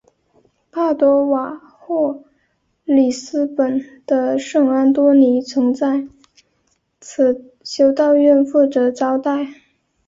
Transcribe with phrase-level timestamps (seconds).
[0.71, 2.23] 帕多瓦或
[2.85, 6.07] 里斯本的圣安多尼曾在
[6.99, 9.47] 此修道院负责招待。